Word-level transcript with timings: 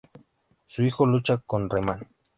Su 0.65 0.81
hijo 0.81 1.05
lucha 1.05 1.43
como 1.45 1.67
"Rayman". 1.67 2.07